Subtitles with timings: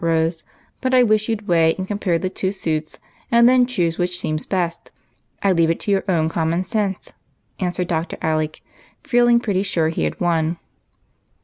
[0.03, 0.43] Rose,
[0.81, 2.97] but I wish you 'd weigh and compare the two suits,
[3.31, 4.89] and then choose which seems best.
[5.43, 7.13] I leave it to your own common sense,"
[7.59, 8.17] answered Dr.
[8.19, 8.61] Alec,
[9.03, 10.57] feeling pretty sure he had won.